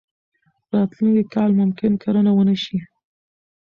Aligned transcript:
راتلونکی 0.73 1.23
کال 1.33 1.51
ممکن 1.61 1.91
کرنه 2.03 2.31
ونه 2.35 2.55
شي. 2.63 2.77